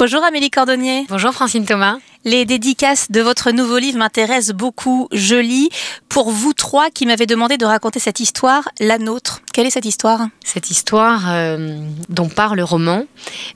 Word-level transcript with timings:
Bonjour 0.00 0.24
Amélie 0.24 0.48
Cordonnier. 0.48 1.04
Bonjour 1.10 1.30
Francine 1.34 1.66
Thomas. 1.66 1.98
Les 2.26 2.44
dédicaces 2.44 3.10
de 3.10 3.22
votre 3.22 3.50
nouveau 3.50 3.78
livre 3.78 3.96
m'intéressent 3.96 4.54
beaucoup. 4.54 5.08
Je 5.10 5.36
lis 5.36 5.70
pour 6.10 6.30
vous 6.30 6.52
trois 6.52 6.90
qui 6.90 7.06
m'avez 7.06 7.24
demandé 7.24 7.56
de 7.56 7.64
raconter 7.64 7.98
cette 7.98 8.20
histoire, 8.20 8.68
la 8.78 8.98
nôtre. 8.98 9.40
Quelle 9.54 9.66
est 9.66 9.70
cette 9.70 9.86
histoire? 9.86 10.28
Cette 10.44 10.70
histoire 10.70 11.24
euh, 11.28 11.78
dont 12.10 12.28
parle 12.28 12.56
le 12.56 12.64
roman 12.64 13.04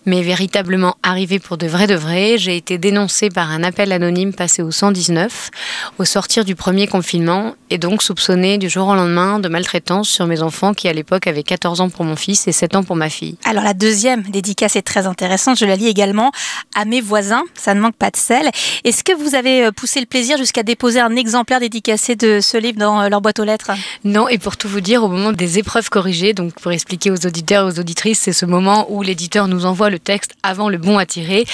m'est 0.07 0.23
véritablement 0.23 0.97
arrivée 1.03 1.39
pour 1.41 1.59
de 1.59 1.67
vrai 1.67 1.87
de 1.87 1.95
vrai. 1.95 2.39
J'ai 2.39 2.57
été 2.57 2.79
dénoncée 2.79 3.29
par 3.29 3.51
un 3.51 3.63
appel 3.63 3.93
anonyme 3.93 4.33
passé 4.33 4.63
au 4.63 4.71
119 4.71 5.51
au 5.99 6.07
sortir 6.07 6.47
du 6.47 6.55
premier 6.55 6.87
confinement 6.87 7.55
et 7.69 7.77
donc 7.77 8.03
soupçonnée 8.03 8.57
du 8.57 8.71
jour 8.71 8.89
au 8.89 8.95
lendemain 8.95 9.41
de 9.41 9.49
maltraitance 9.49 10.09
sur 10.09 10.27
mes 10.27 10.41
enfants 10.41 10.73
qui 10.73 10.89
à 10.89 10.95
l'époque 10.95 11.27
avaient 11.27 11.43
14 11.43 11.83
ans 11.83 11.91
pour 11.91 12.07
mon 12.07 12.17
fils 12.17 12.49
et 12.49 12.53
7 12.53 12.77
ans 12.77 12.83
pour 12.83 12.97
ma 12.97 13.11
fille. 13.11 13.37
Alors 13.45 13.63
la 13.63 13.75
deuxième 13.75 14.23
dédicace 14.23 14.77
est 14.77 14.83
très 14.83 15.07
intéressante. 15.07 15.59
Je 15.59 15.67
la 15.67 15.77
lis 15.77 15.89
également 15.89 16.33
à 16.75 16.87
mes 16.87 17.03
voisins. 17.03 17.43
Ça 17.55 17.75
ne 17.75 17.81
manque 17.81 17.97
pas 17.97 18.11
de 18.11 18.17
sel. 18.17 18.51
Est-ce 18.85 19.05
que 19.05 19.13
vous 19.13 19.35
avez 19.35 19.65
euh, 19.65 19.73
poussé 19.73 20.01
le 20.01 20.07
plaisir 20.07 20.37
jusqu'à 20.39 20.63
déposer 20.63 21.01
un 21.01 21.17
exemplaire 21.17 21.61
dédicacé 21.61 22.17
de 22.17 22.41
ce 22.41 22.57
livre 22.57 22.79
dans 22.79 23.01
euh, 23.01 23.09
leur 23.09 23.21
boîte 23.21 23.39
aux 23.39 23.45
lettres? 23.45 23.73
Non, 24.05 24.29
et 24.29 24.39
pour 24.39 24.57
tout 24.57 24.69
vous 24.69 24.81
dire, 24.81 25.03
au 25.03 25.09
moment 25.09 25.33
des 25.33 25.59
épreuves 25.59 25.91
corrigées, 25.91 26.33
donc 26.33 26.55
pour 26.61 26.73
expliquer 26.73 27.11
aux 27.11 27.27
auditeurs 27.27 27.67
et 27.67 27.73
aux 27.73 27.81
auditrices, 27.81 28.21
c'est 28.21 28.33
ce 28.33 28.47
moment 28.47 28.87
où 28.91 29.03
l'éditeur 29.03 29.49
nous 29.49 29.67
envoie 29.67 29.91
le 29.91 29.99
texte 29.99 30.33
avant 30.43 30.69
le 30.69 30.79
bon 30.79 30.99
à 30.99 31.07
tirer. 31.07 31.45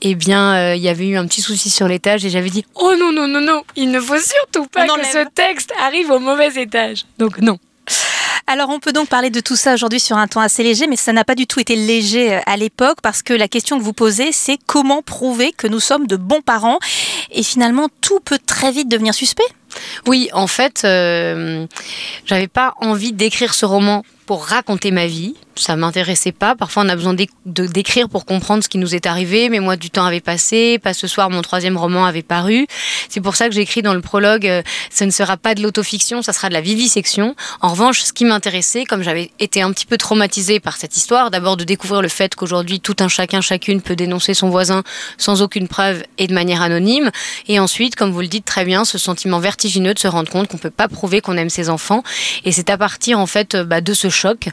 Eh 0.00 0.14
bien, 0.14 0.54
euh, 0.54 0.74
il 0.76 0.82
y 0.82 0.88
avait 0.88 1.06
eu 1.06 1.16
un 1.16 1.26
petit 1.26 1.42
souci 1.42 1.70
sur 1.70 1.88
l'étage 1.88 2.24
et 2.24 2.30
j'avais 2.30 2.50
dit 2.50 2.64
Oh 2.74 2.94
non, 2.98 3.12
non, 3.12 3.26
non, 3.26 3.40
non, 3.40 3.62
il 3.76 3.90
ne 3.90 4.00
faut 4.00 4.18
surtout 4.18 4.66
pas 4.66 4.86
que 4.86 5.06
ce 5.06 5.26
texte 5.34 5.72
arrive 5.80 6.10
au 6.10 6.18
mauvais 6.18 6.50
étage. 6.56 7.04
Donc 7.18 7.38
non. 7.40 7.58
Alors 8.50 8.70
on 8.70 8.80
peut 8.80 8.92
donc 8.92 9.10
parler 9.10 9.28
de 9.28 9.40
tout 9.40 9.56
ça 9.56 9.74
aujourd'hui 9.74 10.00
sur 10.00 10.16
un 10.16 10.26
ton 10.26 10.40
assez 10.40 10.62
léger, 10.62 10.86
mais 10.86 10.96
ça 10.96 11.12
n'a 11.12 11.22
pas 11.22 11.34
du 11.34 11.46
tout 11.46 11.60
été 11.60 11.76
léger 11.76 12.32
euh, 12.32 12.40
à 12.46 12.56
l'époque 12.56 12.96
parce 13.02 13.22
que 13.22 13.34
la 13.34 13.46
question 13.46 13.78
que 13.78 13.84
vous 13.84 13.92
posez, 13.92 14.32
c'est 14.32 14.56
comment 14.66 15.02
prouver 15.02 15.52
que 15.52 15.66
nous 15.66 15.80
sommes 15.80 16.06
de 16.06 16.16
bons 16.16 16.40
parents? 16.40 16.78
Et 17.30 17.42
finalement, 17.42 17.88
tout 18.00 18.20
peut 18.20 18.38
très 18.38 18.72
vite 18.72 18.88
devenir 18.88 19.12
suspect. 19.12 19.44
Oui, 20.06 20.30
en 20.32 20.46
fait, 20.46 20.80
euh, 20.84 21.66
j'avais 22.24 22.48
pas 22.48 22.72
envie 22.80 23.12
d'écrire 23.12 23.52
ce 23.52 23.66
roman 23.66 24.02
pour 24.24 24.46
raconter 24.46 24.92
ma 24.92 25.06
vie. 25.06 25.34
Ça 25.58 25.76
m'intéressait 25.76 26.32
pas. 26.32 26.54
Parfois, 26.54 26.84
on 26.84 26.88
a 26.88 26.96
besoin 26.96 27.14
d'écrire 27.44 28.08
pour 28.08 28.24
comprendre 28.24 28.62
ce 28.62 28.68
qui 28.68 28.78
nous 28.78 28.94
est 28.94 29.06
arrivé. 29.06 29.48
Mais 29.48 29.60
moi, 29.60 29.76
du 29.76 29.90
temps 29.90 30.04
avait 30.04 30.20
passé. 30.20 30.78
Pas 30.78 30.94
ce 30.94 31.06
soir, 31.06 31.30
mon 31.30 31.42
troisième 31.42 31.76
roman 31.76 32.04
avait 32.04 32.22
paru. 32.22 32.66
C'est 33.08 33.20
pour 33.20 33.36
ça 33.36 33.48
que 33.48 33.54
j'écris 33.54 33.82
dans 33.82 33.94
le 33.94 34.00
prologue. 34.00 34.46
Euh, 34.46 34.62
ce 34.90 35.04
ne 35.04 35.10
sera 35.10 35.36
pas 35.36 35.54
de 35.54 35.62
l'autofiction, 35.62 36.22
ça 36.22 36.32
sera 36.32 36.48
de 36.48 36.54
la 36.54 36.60
vivisection. 36.60 37.34
En 37.60 37.68
revanche, 37.68 38.02
ce 38.02 38.12
qui 38.12 38.24
m'intéressait, 38.24 38.84
comme 38.84 39.02
j'avais 39.02 39.30
été 39.38 39.62
un 39.62 39.72
petit 39.72 39.86
peu 39.86 39.96
traumatisée 39.96 40.60
par 40.60 40.76
cette 40.76 40.96
histoire, 40.96 41.30
d'abord 41.30 41.56
de 41.56 41.64
découvrir 41.64 42.02
le 42.02 42.08
fait 42.08 42.34
qu'aujourd'hui, 42.34 42.80
tout 42.80 42.96
un 43.00 43.08
chacun, 43.08 43.40
chacune 43.40 43.82
peut 43.82 43.96
dénoncer 43.96 44.34
son 44.34 44.50
voisin 44.50 44.82
sans 45.16 45.42
aucune 45.42 45.68
preuve 45.68 46.02
et 46.18 46.26
de 46.26 46.34
manière 46.34 46.62
anonyme. 46.62 47.10
Et 47.48 47.58
ensuite, 47.58 47.96
comme 47.96 48.10
vous 48.10 48.20
le 48.20 48.28
dites 48.28 48.44
très 48.44 48.64
bien, 48.64 48.84
ce 48.84 48.98
sentiment 48.98 49.38
vertigineux 49.38 49.94
de 49.94 49.98
se 49.98 50.08
rendre 50.08 50.30
compte 50.30 50.48
qu'on 50.48 50.58
peut 50.58 50.70
pas 50.70 50.88
prouver 50.88 51.20
qu'on 51.20 51.36
aime 51.36 51.50
ses 51.50 51.70
enfants. 51.70 52.02
Et 52.44 52.52
c'est 52.52 52.70
à 52.70 52.78
partir 52.78 53.18
en 53.18 53.26
fait 53.26 53.54
euh, 53.54 53.64
bah, 53.64 53.80
de 53.80 53.94
ce 53.94 54.08
choc 54.08 54.48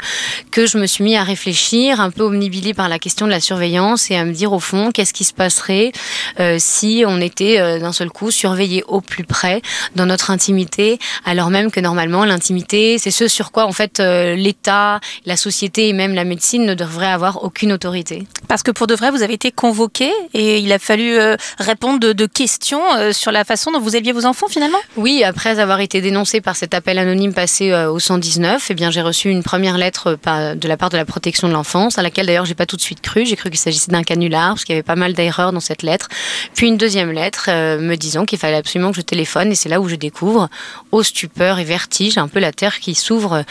que 0.52 0.66
je 0.66 0.78
me 0.78 0.88
suis 0.88 0.94
mis 0.99 1.15
à 1.15 1.23
réfléchir, 1.23 1.99
un 1.99 2.11
peu 2.11 2.23
omnibilée 2.23 2.73
par 2.73 2.89
la 2.89 2.99
question 2.99 3.25
de 3.25 3.31
la 3.31 3.39
surveillance 3.39 4.11
et 4.11 4.15
à 4.15 4.25
me 4.25 4.33
dire 4.33 4.53
au 4.53 4.59
fond 4.59 4.91
qu'est-ce 4.91 5.13
qui 5.13 5.23
se 5.23 5.33
passerait 5.33 5.91
euh, 6.39 6.57
si 6.59 7.03
on 7.07 7.21
était 7.21 7.59
euh, 7.59 7.79
d'un 7.79 7.91
seul 7.91 8.09
coup 8.09 8.31
surveillé 8.31 8.83
au 8.88 9.01
plus 9.01 9.23
près 9.23 9.61
dans 9.95 10.05
notre 10.05 10.31
intimité, 10.31 10.99
alors 11.25 11.49
même 11.49 11.71
que 11.71 11.79
normalement 11.79 12.25
l'intimité 12.25 12.97
c'est 12.97 13.11
ce 13.11 13.27
sur 13.27 13.51
quoi 13.51 13.66
en 13.66 13.71
fait 13.71 13.99
euh, 13.99 14.35
l'État, 14.35 14.99
la 15.25 15.38
société 15.38 15.89
et 15.89 15.93
même 15.93 16.13
la 16.13 16.23
médecine 16.23 16.66
ne 16.66 16.73
devraient 16.73 17.07
avoir 17.07 17.43
aucune 17.43 17.71
autorité. 17.71 18.27
Parce 18.47 18.63
que 18.63 18.71
pour 18.71 18.88
de 18.88 18.95
vrai 18.95 19.11
vous 19.11 19.23
avez 19.23 19.33
été 19.33 19.51
convoqué 19.51 20.11
et 20.33 20.59
il 20.59 20.71
a 20.71 20.79
fallu 20.79 21.17
répondre 21.57 21.99
de, 21.99 22.13
de 22.13 22.25
questions 22.25 22.81
sur 23.11 23.31
la 23.31 23.43
façon 23.43 23.71
dont 23.71 23.79
vous 23.79 23.95
éleviez 23.95 24.11
vos 24.11 24.25
enfants 24.25 24.47
finalement? 24.47 24.77
Oui, 24.97 25.23
après 25.23 25.59
avoir 25.59 25.79
été 25.79 26.01
dénoncé 26.01 26.41
par 26.41 26.55
cet 26.55 26.73
appel 26.73 26.97
anonyme 26.97 27.33
passé 27.33 27.73
au 27.73 28.00
119, 28.00 28.67
eh 28.69 28.73
bien 28.73 28.91
j'ai 28.91 29.01
reçu 29.01 29.29
une 29.29 29.44
première 29.44 29.78
lettre 29.78 30.17
de 30.25 30.67
la 30.67 30.78
part 30.78 30.84
de 30.90 30.97
la 30.97 31.06
protection 31.06 31.47
de 31.47 31.53
l'enfance, 31.53 31.97
à 31.97 32.01
laquelle 32.01 32.25
d'ailleurs 32.25 32.46
j'ai 32.46 32.56
pas 32.56 32.66
tout 32.66 32.75
de 32.75 32.81
suite 32.81 33.01
cru. 33.01 33.25
J'ai 33.25 33.35
cru 33.35 33.50
qu'il 33.50 33.59
s'agissait 33.59 33.91
d'un 33.91 34.03
canular, 34.03 34.50
parce 34.50 34.66
qu'il 34.66 34.73
y 34.73 34.78
avait 34.78 34.84
pas 34.84 34.96
mal 34.96 35.13
d'erreurs 35.13 35.51
dans 35.51 35.59
cette 35.59 35.84
lettre. 35.84 36.09
Puis 36.53 36.68
une 36.68 36.78
deuxième 36.78 37.12
lettre 37.12 37.46
euh, 37.50 37.79
me 37.79 37.96
disant 37.96 38.25
qu'il 38.25 38.40
fallait 38.40 38.57
absolument 38.57 38.91
que 38.91 38.97
je 38.97 39.01
téléphone, 39.01 39.51
et 39.51 39.56
c'est 39.56 39.69
là 39.69 39.81
où 39.81 39.88
je 39.88 39.96
découvre, 39.96 40.50
au 40.91 41.03
stupeur 41.03 41.59
et 41.59 41.63
vertige, 41.63 42.18
un 42.18 42.28
peu 42.28 42.40
la 42.40 42.51
terre 42.51 42.79
qui 42.79 42.96
s'ouvre 42.96 43.34
euh, 43.34 43.44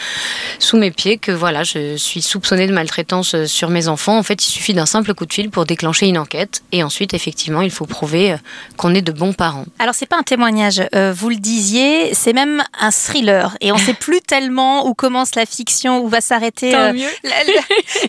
sous 0.59 0.77
mes 0.77 0.91
pieds, 0.91 1.17
que 1.17 1.31
voilà, 1.31 1.63
je 1.63 1.97
suis 1.97 2.21
soupçonnée 2.21 2.67
de 2.67 2.73
maltraitance 2.73 3.35
euh, 3.35 3.45
sur 3.45 3.69
mes 3.69 3.87
enfants. 3.87 4.17
En 4.17 4.23
fait, 4.23 4.45
il 4.45 4.51
suffit 4.51 4.73
d'un 4.73 4.85
simple 4.85 5.13
coup 5.13 5.25
de 5.25 5.33
fil 5.33 5.49
pour 5.49 5.65
déclencher 5.65 6.07
une 6.07 6.17
enquête, 6.17 6.63
et 6.71 6.83
ensuite, 6.83 7.13
effectivement, 7.13 7.61
il 7.61 7.71
faut 7.71 7.85
prouver 7.85 8.35
qu'on 8.77 8.93
est 8.93 9.01
de 9.01 9.11
bons 9.11 9.33
parents. 9.33 9.65
Alors, 9.79 9.95
c'est 9.95 10.05
pas 10.05 10.17
un 10.17 10.23
témoignage, 10.23 10.81
vous 11.13 11.29
le 11.29 11.35
disiez, 11.35 12.13
c'est 12.13 12.33
même 12.33 12.63
un 12.79 12.91
thriller, 12.91 13.57
et 13.61 13.71
on 13.71 13.77
sait 13.85 13.93
plus 13.93 14.21
tellement 14.21 14.87
où 14.87 14.93
commence 14.93 15.35
la 15.35 15.45
fiction, 15.45 15.99
où 16.03 16.07
va 16.07 16.21
s'arrêter 16.21 16.73
la, 17.23 17.35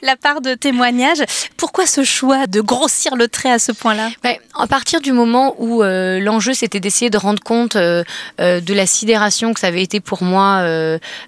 la, 0.03 0.17
part 0.17 0.41
de 0.41 0.55
témoignage. 0.55 1.19
Pourquoi 1.57 1.87
ce 1.87 2.05
choix 2.05 2.47
de 2.47 2.61
grossir 2.61 3.17
le 3.17 3.29
trait 3.29 3.51
à 3.51 3.59
ce 3.59 3.73
point-là? 3.73 4.11
À 4.59 4.67
partir 4.67 5.01
du 5.01 5.13
moment 5.13 5.55
où 5.59 5.83
euh, 5.83 6.19
l'enjeu 6.21 6.55
c'était 6.55 6.81
d'essayer 6.81 7.11
de 7.11 7.19
rendre 7.19 7.43
compte 7.43 7.77
euh, 7.77 8.05
euh, 8.41 8.61
de 8.61 8.75
la 8.75 8.87
sidération 8.87 9.55
que 9.55 9.61
ça 9.61 9.69
avait 9.69 9.83
été 9.83 10.01
pour 10.01 10.23
moi, 10.23 10.63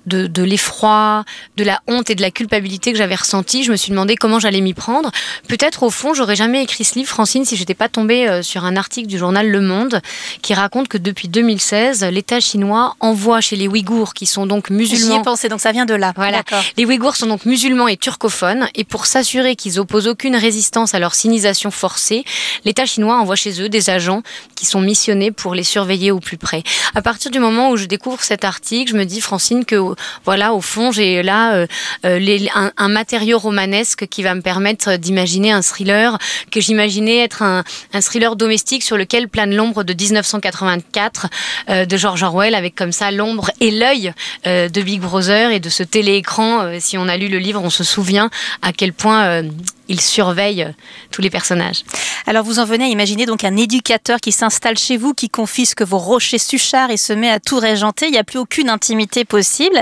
de, 0.06 0.26
de 0.26 0.42
l'effroi, 0.42 1.24
de 1.56 1.64
la 1.64 1.80
honte 1.86 2.10
et 2.10 2.14
de 2.14 2.22
la 2.22 2.30
culpabilité 2.30 2.92
que 2.92 2.98
j'avais 2.98 3.14
ressenti, 3.14 3.64
je 3.64 3.70
me 3.70 3.76
suis 3.76 3.90
demandé 3.90 4.16
comment 4.16 4.38
j'allais 4.38 4.60
m'y 4.60 4.74
prendre. 4.74 5.10
Peut-être 5.48 5.82
au 5.82 5.90
fond, 5.90 6.14
j'aurais 6.14 6.36
jamais 6.36 6.62
écrit 6.62 6.84
ce 6.84 6.94
livre, 6.94 7.08
Francine, 7.08 7.44
si 7.44 7.56
j'étais 7.56 7.74
pas 7.74 7.88
tombée 7.88 8.42
sur 8.42 8.64
un 8.64 8.76
article 8.76 9.08
du 9.08 9.18
journal 9.18 9.48
Le 9.48 9.60
Monde 9.60 10.00
qui 10.42 10.54
raconte 10.54 10.88
que 10.88 10.98
depuis 10.98 11.28
2016, 11.28 12.04
l'État 12.04 12.40
chinois 12.40 12.96
envoie 13.00 13.40
chez 13.40 13.56
les 13.56 13.68
Ouïghours, 13.68 14.14
qui 14.14 14.26
sont 14.26 14.46
donc 14.46 14.70
musulmans. 14.70 15.14
J'y 15.14 15.20
ai 15.20 15.22
pensé, 15.22 15.48
donc 15.48 15.60
ça 15.60 15.72
vient 15.72 15.86
de 15.86 15.94
là. 15.94 16.12
Voilà. 16.16 16.42
Les 16.76 16.84
Ouïghours 16.84 17.16
sont 17.16 17.26
donc 17.26 17.44
musulmans 17.44 17.67
et 17.88 17.96
turcophones, 17.98 18.68
et 18.74 18.84
pour 18.84 19.04
s'assurer 19.04 19.54
qu'ils 19.54 19.78
opposent 19.78 20.08
aucune 20.08 20.36
résistance 20.36 20.94
à 20.94 20.98
leur 20.98 21.14
sinisation 21.14 21.70
forcée, 21.70 22.24
l'État 22.64 22.86
chinois 22.86 23.16
envoie 23.16 23.36
chez 23.36 23.60
eux 23.60 23.68
des 23.68 23.90
agents 23.90 24.22
qui 24.54 24.64
sont 24.64 24.80
missionnés 24.80 25.30
pour 25.30 25.54
les 25.54 25.64
surveiller 25.64 26.10
au 26.10 26.18
plus 26.18 26.38
près. 26.38 26.62
À 26.94 27.02
partir 27.02 27.30
du 27.30 27.38
moment 27.38 27.70
où 27.70 27.76
je 27.76 27.84
découvre 27.84 28.22
cet 28.22 28.44
article, 28.44 28.92
je 28.92 28.96
me 28.96 29.04
dis, 29.04 29.20
Francine, 29.20 29.66
que 29.66 29.76
voilà, 30.24 30.54
au 30.54 30.62
fond, 30.62 30.92
j'ai 30.92 31.22
là 31.22 31.54
euh, 31.54 31.66
euh, 32.06 32.46
un, 32.54 32.88
matériau 32.88 33.38
romanesque 33.38 34.06
qui 34.08 34.22
va 34.22 34.34
me 34.34 34.40
permettre 34.40 34.96
d'imaginer 34.96 35.52
un 35.52 35.60
thriller 35.60 36.16
que 36.50 36.60
j'imaginais 36.60 37.18
être 37.18 37.42
un, 37.42 37.64
thriller 38.00 38.34
domestique 38.34 38.82
sur 38.82 38.96
lequel 38.96 39.28
plane 39.28 39.54
l'ombre 39.54 39.84
de 39.84 39.92
1984 39.92 41.26
euh, 41.68 41.84
de 41.84 41.96
George 41.98 42.22
Orwell, 42.22 42.54
avec 42.54 42.74
comme 42.74 42.92
ça 42.92 43.10
l'ombre 43.10 43.50
et 43.60 43.70
l'œil 43.70 44.14
de 44.46 44.80
Big 44.80 45.00
Brother 45.00 45.50
et 45.50 45.60
de 45.60 45.68
ce 45.68 45.82
téléécran. 45.82 46.78
si 46.80 46.96
on 46.96 47.08
a 47.08 47.16
lu 47.16 47.28
le 47.28 47.38
livre, 47.38 47.57
on 47.58 47.70
se 47.70 47.84
souvient 47.84 48.30
à 48.62 48.72
quel 48.72 48.92
point 48.92 49.42
il 49.88 50.00
surveille 50.00 50.72
tous 51.10 51.22
les 51.22 51.30
personnages. 51.30 51.82
Alors 52.26 52.44
vous 52.44 52.58
en 52.58 52.64
venez 52.64 52.84
à 52.84 52.88
imaginer 52.88 53.26
donc 53.26 53.44
un 53.44 53.56
éducateur 53.56 54.20
qui 54.20 54.32
s'installe 54.32 54.76
chez 54.78 54.96
vous, 54.96 55.14
qui 55.14 55.30
confisque 55.30 55.82
vos 55.82 55.98
rochers 55.98 56.38
suchards 56.38 56.90
et 56.90 56.96
se 56.96 57.12
met 57.12 57.30
à 57.30 57.40
tout 57.40 57.58
régenter. 57.58 58.06
Il 58.06 58.12
n'y 58.12 58.18
a 58.18 58.24
plus 58.24 58.38
aucune 58.38 58.68
intimité 58.68 59.24
possible. 59.24 59.80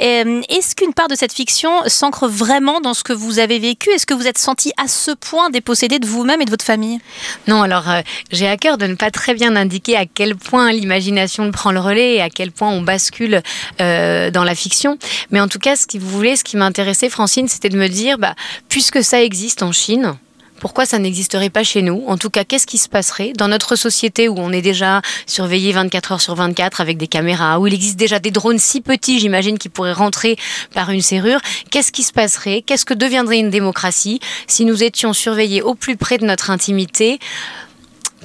Euh, 0.00 0.42
est-ce 0.48 0.76
qu'une 0.76 0.94
part 0.94 1.08
de 1.08 1.14
cette 1.14 1.32
fiction 1.32 1.70
s'ancre 1.86 2.28
vraiment 2.28 2.80
dans 2.80 2.94
ce 2.94 3.02
que 3.02 3.12
vous 3.12 3.38
avez 3.38 3.58
vécu? 3.58 3.90
Est-ce 3.90 4.06
que 4.06 4.14
vous 4.14 4.26
êtes 4.26 4.38
senti 4.38 4.72
à 4.76 4.86
ce 4.86 5.10
point 5.10 5.50
dépossédé 5.50 5.98
de 5.98 6.06
vous-même 6.06 6.40
et 6.40 6.44
de 6.44 6.50
votre 6.50 6.64
famille? 6.64 7.00
Non, 7.46 7.62
alors 7.62 7.88
euh, 7.90 8.00
j'ai 8.30 8.48
à 8.48 8.56
cœur 8.56 8.78
de 8.78 8.86
ne 8.86 8.94
pas 8.94 9.10
très 9.10 9.34
bien 9.34 9.56
indiquer 9.56 9.96
à 9.96 10.06
quel 10.06 10.36
point 10.36 10.72
l'imagination 10.72 11.50
prend 11.50 11.72
le 11.72 11.80
relais 11.80 12.14
et 12.14 12.20
à 12.20 12.30
quel 12.30 12.52
point 12.52 12.70
on 12.70 12.82
bascule 12.82 13.42
euh, 13.80 14.30
dans 14.30 14.44
la 14.44 14.54
fiction. 14.54 14.98
Mais 15.30 15.40
en 15.40 15.48
tout 15.48 15.58
cas, 15.58 15.74
ce 15.74 15.86
qui 15.86 15.98
vous 15.98 16.08
voulez, 16.08 16.36
ce 16.36 16.44
qui 16.44 16.56
m'intéressait, 16.56 17.08
Francine, 17.08 17.48
c'était 17.48 17.70
de 17.70 17.76
me 17.76 17.88
dire, 17.88 18.18
bah, 18.18 18.34
puisque 18.68 19.02
ça 19.02 19.22
existe, 19.22 19.47
en 19.62 19.72
Chine, 19.72 20.16
pourquoi 20.60 20.86
ça 20.86 20.98
n'existerait 20.98 21.50
pas 21.50 21.62
chez 21.62 21.82
nous? 21.82 22.04
En 22.08 22.16
tout 22.16 22.30
cas, 22.30 22.44
qu'est-ce 22.44 22.66
qui 22.66 22.78
se 22.78 22.88
passerait? 22.88 23.32
Dans 23.32 23.48
notre 23.48 23.76
société 23.76 24.28
où 24.28 24.34
on 24.38 24.52
est 24.52 24.62
déjà 24.62 25.02
surveillé 25.26 25.72
24 25.72 26.12
heures 26.12 26.20
sur 26.20 26.34
24 26.34 26.80
avec 26.80 26.98
des 26.98 27.06
caméras, 27.06 27.60
où 27.60 27.66
il 27.66 27.74
existe 27.74 27.96
déjà 27.96 28.18
des 28.18 28.30
drones 28.30 28.58
si 28.58 28.80
petits, 28.80 29.20
j'imagine, 29.20 29.58
qui 29.58 29.68
pourraient 29.68 29.92
rentrer 29.92 30.36
par 30.74 30.90
une 30.90 31.02
serrure 31.02 31.40
Qu'est-ce 31.70 31.92
qui 31.92 32.02
se 32.02 32.12
passerait? 32.12 32.62
Qu'est-ce 32.62 32.84
que 32.84 32.94
deviendrait 32.94 33.38
une 33.38 33.50
démocratie 33.50 34.20
si 34.46 34.64
nous 34.64 34.82
étions 34.82 35.12
surveillés 35.12 35.62
au 35.62 35.74
plus 35.74 35.96
près 35.96 36.18
de 36.18 36.26
notre 36.26 36.50
intimité 36.50 37.18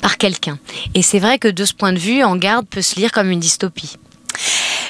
par 0.02 0.18
quelqu'un? 0.18 0.58
Et 0.96 1.04
c'est 1.04 1.20
vrai 1.20 1.38
que 1.38 1.48
de 1.48 1.66
ce 1.66 1.74
point 1.74 1.94
de 1.94 2.00
vue, 2.00 2.24
En 2.24 2.36
garde 2.36 2.68
peut 2.68 2.82
se 2.82 2.96
lire 2.96 3.12
comme 3.12 3.30
une 3.30 3.40
dystopie. 3.40 3.98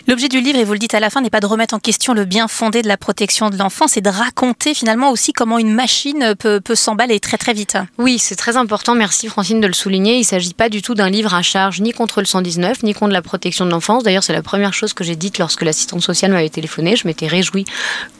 L'objet 0.05 0.27
du 0.27 0.41
livre, 0.41 0.59
et 0.59 0.65
vous 0.65 0.73
le 0.73 0.79
dites 0.79 0.95
à 0.95 0.99
la 0.99 1.09
fin, 1.09 1.21
n'est 1.21 1.29
pas 1.29 1.39
de 1.39 1.45
remettre 1.45 1.73
en 1.73 1.79
question 1.79 2.13
le 2.13 2.25
bien 2.25 2.49
fondé 2.49 2.81
de 2.81 2.89
la 2.89 2.97
protection 2.97 3.49
de 3.49 3.57
l'enfant, 3.57 3.87
c'est 3.87 4.01
de 4.01 4.09
raconter 4.09 4.73
finalement 4.73 5.11
aussi 5.11 5.31
comment 5.31 5.59
une 5.59 5.73
machine 5.73 6.35
peut, 6.37 6.59
peut 6.59 6.75
s'emballer 6.75 7.21
très 7.21 7.37
très 7.37 7.53
vite. 7.53 7.77
Oui, 7.97 8.19
c'est 8.19 8.35
très 8.35 8.57
important, 8.57 8.95
merci 8.95 9.29
Francine 9.29 9.61
de 9.61 9.67
le 9.67 9.73
souligner. 9.73 10.15
Il 10.15 10.19
ne 10.19 10.25
s'agit 10.25 10.53
pas 10.53 10.67
du 10.67 10.81
tout 10.81 10.93
d'un 10.93 11.09
livre 11.09 11.33
à 11.33 11.41
charge 11.41 11.79
ni 11.79 11.93
contre 11.93 12.19
le 12.19 12.25
119, 12.25 12.83
ni 12.83 12.93
contre 12.93 13.13
la 13.13 13.21
protection 13.21 13.65
de 13.65 13.71
l'enfance. 13.71 14.03
D'ailleurs, 14.03 14.23
c'est 14.23 14.33
la 14.33 14.41
première 14.41 14.73
chose 14.73 14.91
que 14.91 15.05
j'ai 15.05 15.15
dite 15.15 15.37
lorsque 15.37 15.61
l'assistante 15.61 16.01
sociale 16.01 16.33
m'avait 16.33 16.49
téléphoné. 16.49 16.97
Je 16.97 17.07
m'étais 17.07 17.27
réjouie 17.27 17.65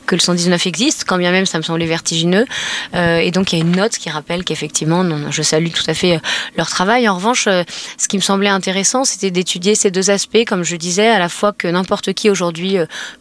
que 0.06 0.14
le 0.14 0.20
119 0.20 0.66
existe, 0.66 1.04
quand 1.06 1.18
bien 1.18 1.32
même 1.32 1.46
ça 1.46 1.58
me 1.58 1.62
semblait 1.62 1.86
vertigineux. 1.86 2.46
Euh, 2.94 3.18
et 3.18 3.30
donc 3.30 3.52
il 3.52 3.58
y 3.58 3.62
a 3.62 3.64
une 3.64 3.76
note 3.76 3.92
qui 3.92 4.10
rappelle 4.10 4.44
qu'effectivement, 4.44 5.04
je 5.30 5.42
salue 5.42 5.70
tout 5.70 5.84
à 5.86 5.94
fait 5.94 6.16
euh, 6.16 6.20
leur 6.56 6.68
travail. 6.68 7.08
En 7.08 7.16
revanche, 7.16 7.46
euh, 7.46 7.62
ce 7.98 8.08
qui 8.08 8.16
me 8.16 8.22
semblait 8.22 8.48
intéressant, 8.48 9.04
c'était 9.04 9.30
d'étudier 9.30 9.74
ces 9.74 9.90
deux 9.90 10.10
aspects, 10.10 10.44
comme 10.46 10.62
je 10.62 10.76
disais, 10.76 11.08
à 11.08 11.18
la 11.18 11.28
fois 11.28 11.52
que 11.52 11.68
n'importe 11.74 12.12
qui 12.12 12.30
aujourd'hui 12.30 12.76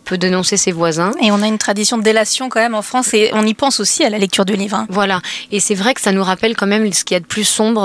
peut 0.06 0.18
dénoncer 0.18 0.58
ses 0.58 0.72
voisins. 0.72 1.12
Et 1.22 1.32
on 1.32 1.42
a 1.42 1.48
une 1.48 1.58
tradition 1.58 1.98
de 1.98 2.04
délation 2.04 2.50
quand 2.50 2.60
même 2.60 2.76
en 2.76 2.82
France, 2.82 3.14
et 3.14 3.32
on 3.34 3.46
y 3.46 3.54
pense 3.54 3.80
aussi 3.80 4.04
à 4.04 4.10
la 4.10 4.18
lecture 4.18 4.46
du 4.46 4.56
livre. 4.56 4.78
Hein. 4.78 4.88
Voilà, 4.90 5.22
et 5.52 5.60
c'est 5.60 5.76
vrai 5.76 5.94
que 5.94 6.02
ça 6.02 6.12
nous 6.12 6.24
rappelle 6.24 6.56
quand 6.56 6.68
même 6.68 6.92
ce 6.94 7.04
qu'il 7.04 7.16
y 7.16 7.18
a 7.18 7.20
de 7.20 7.26
plus 7.26 7.44
sombre 7.44 7.84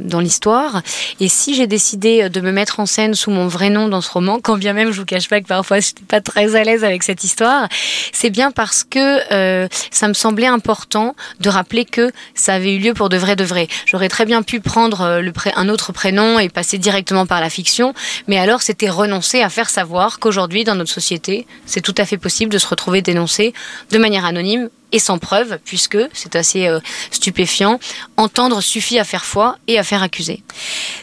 dans 0.00 0.20
l'histoire. 0.20 0.82
Et 1.20 1.28
si 1.28 1.54
j'ai 1.54 1.66
décidé 1.66 2.28
de 2.28 2.40
me 2.40 2.52
mettre 2.52 2.80
en 2.80 2.86
scène 2.86 3.14
sous 3.14 3.30
mon 3.30 3.46
vrai 3.46 3.70
nom 3.70 3.88
dans 3.88 4.00
ce 4.00 4.10
roman, 4.10 4.38
quand 4.40 4.56
bien 4.56 4.72
même 4.72 4.92
je 4.92 5.00
vous 5.00 5.06
cache 5.06 5.28
pas 5.28 5.40
que 5.40 5.46
parfois 5.46 5.80
je 5.80 5.88
n'étais 5.88 6.04
pas 6.06 6.20
très 6.20 6.56
à 6.56 6.64
l'aise 6.64 6.84
avec 6.84 7.02
cette 7.02 7.24
histoire, 7.24 7.68
c'est 8.12 8.30
bien 8.30 8.50
parce 8.50 8.84
que 8.84 9.32
euh, 9.32 9.68
ça 9.90 10.08
me 10.08 10.14
semblait 10.14 10.46
important 10.46 11.14
de 11.40 11.48
rappeler 11.48 11.84
que 11.84 12.10
ça 12.34 12.54
avait 12.54 12.74
eu 12.74 12.78
lieu 12.78 12.94
pour 12.94 13.08
de 13.08 13.16
vrai 13.16 13.36
de 13.36 13.44
vrai. 13.44 13.68
J'aurais 13.86 14.08
très 14.08 14.26
bien 14.26 14.42
pu 14.42 14.60
prendre 14.60 15.00
euh, 15.02 15.20
le 15.20 15.32
un 15.56 15.68
autre 15.68 15.92
prénom 15.92 16.38
et 16.38 16.48
passer 16.48 16.76
directement 16.76 17.24
par 17.24 17.40
la 17.40 17.48
fiction, 17.48 17.94
mais 18.28 18.38
alors 18.38 18.62
c'était 18.62 18.90
renoncer 18.90 19.40
à 19.42 19.48
faire 19.48 19.70
savoir 19.70 19.99
qu'aujourd'hui 20.08 20.64
dans 20.64 20.74
notre 20.74 20.90
société, 20.90 21.46
c'est 21.66 21.80
tout 21.80 21.94
à 21.98 22.06
fait 22.06 22.18
possible 22.18 22.52
de 22.52 22.58
se 22.58 22.66
retrouver 22.66 23.02
dénoncé 23.02 23.52
de 23.90 23.98
manière 23.98 24.24
anonyme 24.24 24.70
et 24.92 24.98
sans 24.98 25.18
preuve, 25.18 25.58
puisque 25.64 25.98
c'est 26.12 26.36
assez 26.36 26.66
euh, 26.66 26.80
stupéfiant. 27.10 27.78
Entendre 28.16 28.60
suffit 28.60 28.98
à 28.98 29.04
faire 29.04 29.24
foi 29.24 29.56
et 29.68 29.78
à 29.78 29.84
faire 29.84 30.02
accuser. 30.02 30.42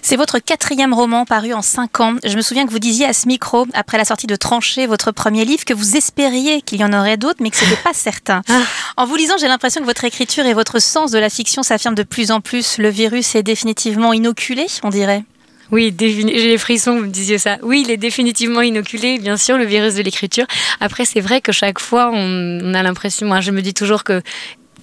C'est 0.01 0.15
votre 0.15 0.39
quatrième 0.39 0.93
roman 0.93 1.25
paru 1.25 1.53
en 1.53 1.61
cinq 1.61 1.99
ans. 1.99 2.15
Je 2.23 2.35
me 2.35 2.41
souviens 2.41 2.65
que 2.65 2.71
vous 2.71 2.79
disiez 2.79 3.05
à 3.05 3.13
ce 3.13 3.27
micro, 3.27 3.65
après 3.73 3.97
la 3.97 4.05
sortie 4.05 4.27
de 4.27 4.35
Trancher, 4.35 4.87
votre 4.87 5.11
premier 5.11 5.45
livre, 5.45 5.63
que 5.63 5.73
vous 5.73 5.95
espériez 5.95 6.61
qu'il 6.61 6.79
y 6.79 6.83
en 6.83 6.91
aurait 6.91 7.17
d'autres, 7.17 7.39
mais 7.41 7.49
que 7.49 7.57
ce 7.57 7.65
n'était 7.65 7.81
pas 7.81 7.93
certain. 7.93 8.41
Ah. 8.49 8.61
En 8.97 9.05
vous 9.05 9.15
lisant, 9.15 9.37
j'ai 9.39 9.47
l'impression 9.47 9.81
que 9.81 9.85
votre 9.85 10.03
écriture 10.03 10.45
et 10.45 10.53
votre 10.53 10.79
sens 10.79 11.11
de 11.11 11.19
la 11.19 11.29
fiction 11.29 11.63
s'affirment 11.63 11.95
de 11.95 12.03
plus 12.03 12.31
en 12.31 12.41
plus. 12.41 12.77
Le 12.77 12.89
virus 12.89 13.35
est 13.35 13.43
définitivement 13.43 14.11
inoculé, 14.11 14.67
on 14.83 14.89
dirait. 14.89 15.23
Oui, 15.71 15.93
j'ai 15.99 16.23
les 16.23 16.57
frissons, 16.57 16.95
vous 16.97 17.05
me 17.05 17.11
disiez 17.11 17.37
ça. 17.37 17.57
Oui, 17.61 17.83
il 17.85 17.91
est 17.91 17.97
définitivement 17.97 18.61
inoculé, 18.61 19.19
bien 19.19 19.35
sûr, 19.35 19.57
le 19.57 19.65
virus 19.65 19.95
de 19.95 20.01
l'écriture. 20.01 20.45
Après, 20.79 21.03
c'est 21.03 21.19
vrai 21.19 21.41
que 21.41 21.51
chaque 21.51 21.79
fois, 21.79 22.09
on, 22.13 22.59
on 22.63 22.73
a 22.73 22.83
l'impression, 22.83 23.27
moi 23.27 23.41
je 23.41 23.51
me 23.51 23.61
dis 23.61 23.73
toujours 23.73 24.03
que 24.03 24.21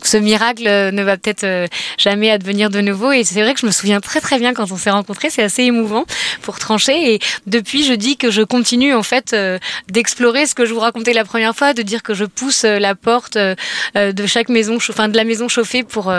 ce 0.04 0.16
miracle 0.18 0.64
ne 0.64 1.02
va 1.02 1.16
peut-être 1.16 1.44
euh, 1.44 1.66
jamais 1.98 2.30
advenir 2.30 2.70
de 2.70 2.80
nouveau. 2.80 3.12
Et 3.12 3.24
c'est 3.24 3.40
vrai 3.42 3.54
que 3.54 3.60
je 3.60 3.66
me 3.66 3.70
souviens 3.70 4.00
très 4.00 4.20
très 4.20 4.38
bien 4.38 4.52
quand 4.52 4.70
on 4.70 4.76
s'est 4.76 4.90
rencontrés, 4.90 5.30
c'est 5.30 5.42
assez 5.42 5.62
émouvant 5.62 6.04
pour 6.42 6.58
trancher. 6.58 7.14
Et 7.14 7.20
depuis, 7.46 7.84
je 7.84 7.94
dis 7.94 8.16
que 8.16 8.30
je 8.30 8.42
continue 8.42 8.94
en 8.94 9.02
fait 9.02 9.32
euh, 9.32 9.58
d'explorer 9.88 10.46
ce 10.46 10.54
que 10.54 10.66
je 10.66 10.74
vous 10.74 10.80
racontais 10.80 11.14
la 11.14 11.24
première 11.24 11.56
fois, 11.56 11.72
de 11.72 11.82
dire 11.82 12.02
que 12.02 12.14
je 12.14 12.24
pousse 12.24 12.64
euh, 12.64 12.78
la 12.78 12.94
porte 12.94 13.36
de 13.36 14.26
chaque 14.26 14.48
maison, 14.48 14.76
enfin 14.76 15.08
de 15.08 15.16
la 15.16 15.24
maison 15.24 15.48
chauffée 15.48 15.82
pour 15.82 16.12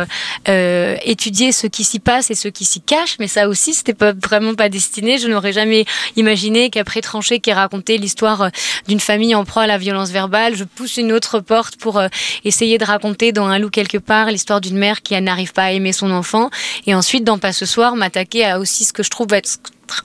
étudier 0.45 1.51
ce 1.51 1.67
qui 1.67 1.83
s'y 1.83 1.99
passe 1.99 2.31
et 2.31 2.35
ce 2.35 2.47
qui 2.47 2.65
s'y 2.65 2.81
cache. 2.81 3.17
Mais 3.19 3.27
ça 3.27 3.47
aussi, 3.47 3.73
c'était 3.73 3.93
pas 3.93 4.13
vraiment 4.13 4.55
pas 4.55 4.69
destiné. 4.69 5.17
Je 5.17 5.27
n'aurais 5.27 5.53
jamais 5.53 5.85
imaginé 6.15 6.69
qu'après 6.69 7.01
trancher, 7.01 7.39
qui 7.39 7.51
raconté 7.51 7.97
l'histoire 7.97 8.49
d'une 8.88 8.99
famille 8.99 9.35
en 9.35 9.45
proie 9.45 9.63
à 9.63 9.67
la 9.67 9.77
violence 9.77 10.09
verbale, 10.09 10.55
je 10.55 10.63
pousse 10.63 10.97
une 10.97 11.11
autre 11.11 11.39
porte 11.39 11.75
pour 11.77 12.01
essayer 12.43 12.77
de 12.77 12.85
raconter 12.85 13.31
dans 13.31 13.45
un 13.45 13.59
look 13.59 13.75
quelque 13.75 13.98
part 13.98 14.31
l'histoire 14.31 14.62
d'une 14.62 14.77
mère 14.77 15.01
qui 15.01 15.19
n'arrive 15.19 15.51
pas 15.51 15.66
à 15.66 15.72
aimer 15.72 15.92
son 15.92 16.12
enfant. 16.12 16.50
Et 16.88 16.95
ensuite, 16.95 17.25
dans 17.25 17.38
Pas 17.38 17.51
ce 17.51 17.66
soir, 17.66 17.98
m'attaquer 17.98 18.45
à 18.45 18.60
aussi 18.60 18.86
ce 18.86 18.94
que 18.94 19.04
je 19.04 19.10
trouve 19.10 19.33
être 19.33 19.60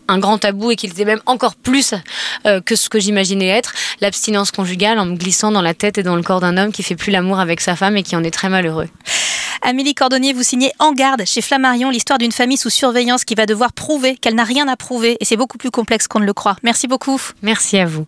un 0.09 0.19
grand 0.19 0.39
tabou 0.39 0.73
et 0.73 0.77
qu'il 0.77 0.91
était 0.91 1.05
même 1.05 1.23
encore 1.27 1.55
plus 1.55 1.95
euh, 2.47 2.61
que 2.61 2.75
ce 2.75 2.89
que 2.89 2.99
j'imaginais 2.99 3.47
être, 3.47 3.73
l'abstinence 4.01 4.51
conjugale 4.51 4.99
en 4.99 5.07
me 5.07 5.17
glissant 5.17 5.53
dans 5.53 5.63
la 5.63 5.73
tête 5.73 5.97
et 5.97 6.03
dans 6.03 6.17
le 6.17 6.23
corps 6.23 6.41
d'un 6.41 6.57
homme 6.59 6.73
qui 6.73 6.83
fait 6.83 6.97
plus 6.97 7.13
l'amour 7.13 7.39
avec 7.39 7.61
sa 7.61 7.77
femme 7.77 7.97
et 7.97 8.03
qui 8.03 8.17
en 8.17 8.25
est 8.25 8.33
très 8.33 8.49
malheureux. 8.49 8.89
Amélie 9.63 9.95
Cordonnier, 9.95 10.33
vous 10.33 10.43
signez 10.43 10.73
En 10.81 10.93
garde 10.93 11.25
chez 11.25 11.41
Flammarion 11.41 11.91
l'histoire 11.91 12.19
d'une 12.19 12.33
famille 12.33 12.57
sous 12.57 12.71
surveillance 12.71 13.25
qui 13.25 13.35
va 13.37 13.47
devoir 13.47 13.73
prouver 13.73 14.17
qu'elle 14.17 14.35
n'a 14.35 14.45
rien 14.45 14.67
à 14.69 14.77
prouver 14.77 15.17
et 15.21 15.25
c'est 15.25 15.37
beaucoup 15.37 15.59
plus 15.59 15.71
complexe 15.71 16.09
qu'on 16.09 16.21
ne 16.21 16.27
le 16.27 16.35
croit. 16.35 16.57
Merci 16.63 16.89
beaucoup. 16.89 17.21
Merci 17.43 17.79
à 17.79 17.87
vous. 17.87 18.07